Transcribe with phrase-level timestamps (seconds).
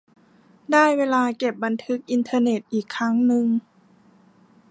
[0.71, 3.45] ได้เวลาเก็บบันทึกอินเทอร์เน็ตอีกครั้งนึง